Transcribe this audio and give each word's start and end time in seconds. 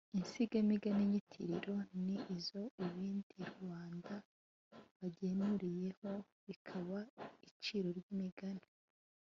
insigamigani 0.17 1.03
nyitiriro: 1.11 1.75
ni 2.03 2.15
izo 2.35 2.63
ibindi 2.85 3.37
rubanda 3.51 4.13
bagenuriyeho 4.99 6.09
bikaba 6.47 6.97
iciro 7.49 7.87
ry’imigani, 7.99 8.65